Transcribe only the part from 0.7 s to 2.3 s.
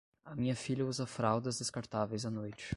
usa fraldas descartáveis